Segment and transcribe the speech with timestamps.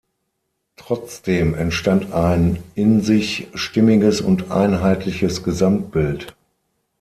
[0.77, 6.35] Trotzdem entstand ein in sich stimmiges und einheitliches Gesamtbild.